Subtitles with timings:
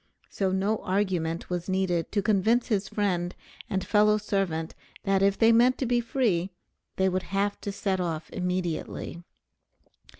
[0.31, 3.35] So no argument was needed to convince his friend
[3.69, 6.49] and fellow servant that if they meant to be free
[6.95, 9.21] they would have to set off immediately.